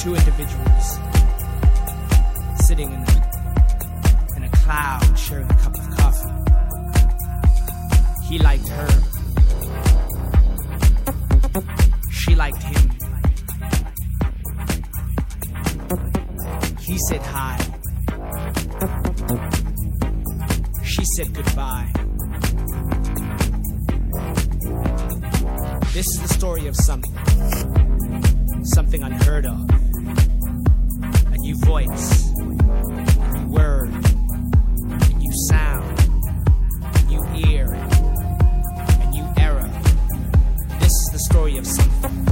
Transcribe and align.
two 0.00 0.14
individuals 0.14 0.98
sitting 2.66 2.90
in 2.90 3.00
a, 3.00 4.36
in 4.36 4.44
a 4.44 4.50
cloud 4.50 5.18
sharing 5.18 5.44
a 5.44 5.54
cup 5.56 5.74
of 5.74 5.90
coffee. 5.98 6.32
He 8.26 8.38
liked 8.38 8.66
her. 8.68 8.88
She 12.10 12.34
liked 12.34 12.62
him. 12.62 12.90
He 16.80 16.96
said 16.96 17.20
hi. 17.20 17.58
She 20.82 21.04
said 21.04 21.34
goodbye. 21.34 21.92
This 25.92 26.06
is 26.06 26.20
the 26.22 26.28
story 26.28 26.68
of 26.68 26.74
something, 26.74 28.64
something 28.64 29.02
unheard 29.02 29.44
of 29.44 29.89
voice, 31.64 32.32
word, 33.48 33.92
sound, 35.48 35.98
ear. 37.36 37.66
This 40.78 40.92
is 40.92 41.08
the 41.12 41.18
story 41.18 41.56
of 41.56 41.66
something, 41.66 42.24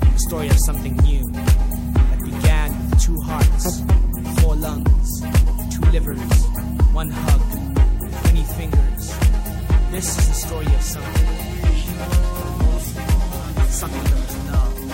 the 0.00 0.18
story 0.18 0.48
of 0.48 0.58
something 0.58 0.96
new 0.98 1.22
that 1.32 2.20
began 2.24 2.90
with 2.90 3.00
two 3.00 3.20
hearts, 3.20 3.82
four 4.40 4.56
lungs, 4.56 5.20
two 5.74 5.82
livers, 5.90 6.20
one 6.92 7.10
hug, 7.10 7.42
many 8.24 8.44
fingers. 8.44 9.14
This 9.90 10.18
is 10.18 10.28
the 10.28 10.34
story 10.34 10.66
of 10.66 10.82
something, 10.82 11.26
something 13.68 14.02
was. 14.02 14.87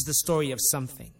Is 0.00 0.04
the 0.06 0.14
story 0.14 0.50
of 0.50 0.58
something. 0.62 1.12